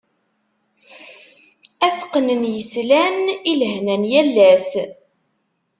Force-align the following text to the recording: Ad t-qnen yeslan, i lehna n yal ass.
Ad 1.87 1.93
t-qnen 1.97 2.41
yeslan, 2.53 3.17
i 3.51 3.53
lehna 3.61 3.95
n 4.01 4.03
yal 4.11 4.35
ass. 4.51 4.69